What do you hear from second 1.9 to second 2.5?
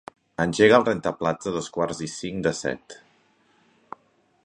i cinc